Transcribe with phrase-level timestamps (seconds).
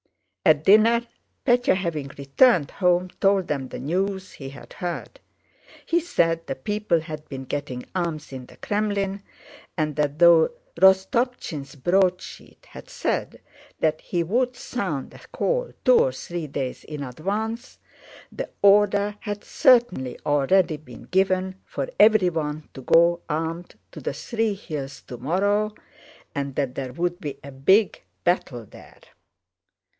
[0.43, 1.05] At dinner
[1.45, 5.19] Pétya having returned home told them the news he had heard.
[5.85, 9.21] He said the people had been getting arms in the Krémlin,
[9.77, 13.41] and that though Rostopchín's broadsheet had said
[13.79, 17.77] that he would sound a call two or three days in advance,
[18.31, 24.55] the order had certainly already been given for everyone to go armed to the Three
[24.55, 25.75] Hills tomorrow,
[26.33, 28.99] and that there would be a big battle there.